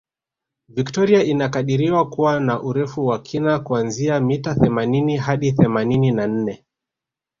Victoria 0.67 1.23
inakadiriwa 1.23 2.09
kuwa 2.09 2.39
na 2.39 2.61
Urefu 2.61 3.07
wa 3.07 3.19
kina 3.21 3.59
kuanzia 3.59 4.19
mita 4.19 4.55
themanini 4.55 5.17
hadi 5.17 5.51
themanini 5.51 6.11
na 6.11 6.27
nne 6.27 6.65